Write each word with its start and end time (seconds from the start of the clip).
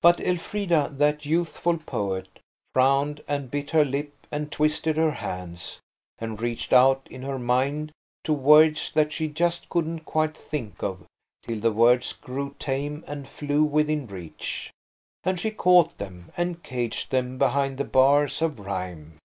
But 0.00 0.20
Elfrida, 0.20 0.88
that 0.92 1.26
youthful 1.26 1.78
poet, 1.78 2.28
frowned 2.72 3.24
and 3.26 3.50
bit 3.50 3.70
her 3.72 3.84
lip 3.84 4.12
and 4.30 4.52
twisted 4.52 4.96
her 4.96 5.10
hands, 5.10 5.80
and 6.20 6.40
reached 6.40 6.72
out 6.72 7.08
in 7.10 7.22
her 7.22 7.40
mind 7.40 7.90
to 8.22 8.32
words 8.32 8.92
that 8.92 9.12
she 9.12 9.26
just 9.26 9.68
couldn't 9.68 10.04
quite 10.04 10.38
think 10.38 10.84
of, 10.84 11.04
till 11.42 11.58
the 11.58 11.72
words 11.72 12.12
grew 12.12 12.54
tame 12.60 13.02
and 13.08 13.26
flew 13.26 13.64
within 13.64 14.06
reach, 14.06 14.70
and 15.24 15.40
she 15.40 15.50
caught 15.50 15.98
them 15.98 16.30
and 16.36 16.62
caged 16.62 17.10
them 17.10 17.36
behind 17.36 17.76
the 17.76 17.84
bars 17.84 18.40
of 18.42 18.60
rhyme. 18.60 19.18